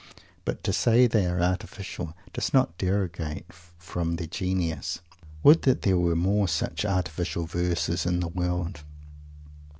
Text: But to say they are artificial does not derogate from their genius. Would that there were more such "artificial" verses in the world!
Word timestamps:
But 0.45 0.63
to 0.63 0.73
say 0.73 1.05
they 1.05 1.27
are 1.27 1.39
artificial 1.39 2.17
does 2.33 2.55
not 2.55 2.75
derogate 2.79 3.53
from 3.53 4.15
their 4.15 4.25
genius. 4.25 4.99
Would 5.43 5.61
that 5.61 5.83
there 5.83 5.99
were 5.99 6.15
more 6.15 6.47
such 6.47 6.85
"artificial" 6.85 7.45
verses 7.45 8.07
in 8.07 8.19
the 8.19 8.27
world! 8.27 8.83